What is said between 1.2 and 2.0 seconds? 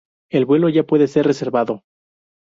reservado.